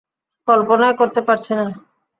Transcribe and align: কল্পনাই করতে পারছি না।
কল্পনাই 0.47 0.93
করতে 0.99 1.21
পারছি 1.27 1.51
না। 1.55 1.65